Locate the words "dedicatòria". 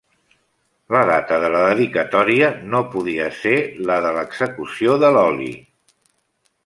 1.71-2.49